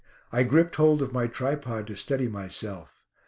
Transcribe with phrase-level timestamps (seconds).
[0.31, 3.03] I gripped hold of my tripod to steady myself.